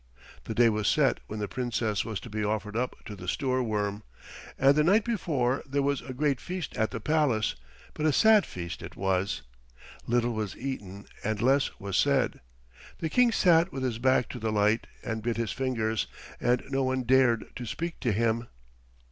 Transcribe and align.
The 0.45 0.55
day 0.55 0.67
was 0.67 0.87
set 0.87 1.19
when 1.27 1.37
the 1.37 1.47
Princess 1.47 2.03
was 2.03 2.19
to 2.21 2.29
be 2.31 2.43
offered 2.43 2.75
up 2.75 2.95
to 3.05 3.15
the 3.15 3.27
Stoorworm, 3.27 4.01
and 4.57 4.75
the 4.75 4.83
night 4.83 5.05
before 5.05 5.61
there 5.63 5.83
was 5.83 6.01
a 6.01 6.11
great 6.11 6.41
feast 6.41 6.75
at 6.75 6.89
the 6.89 6.99
palace, 6.99 7.53
but 7.93 8.07
a 8.07 8.11
sad 8.11 8.43
feast 8.43 8.81
it 8.81 8.95
was. 8.95 9.43
Little 10.07 10.33
was 10.33 10.57
eaten 10.57 11.05
and 11.23 11.39
less 11.39 11.69
was 11.79 11.97
said. 11.97 12.39
The 12.97 13.09
King 13.11 13.31
sat 13.31 13.71
with 13.71 13.83
his 13.83 13.99
back 13.99 14.27
to 14.29 14.39
the 14.39 14.51
light 14.51 14.87
and 15.03 15.21
bit 15.21 15.37
his 15.37 15.51
fingers, 15.51 16.07
and 16.39 16.63
no 16.71 16.81
one 16.83 17.03
dared 17.03 17.55
to 17.55 17.67
speak 17.67 17.99
to 17.99 18.11
him. 18.11 18.47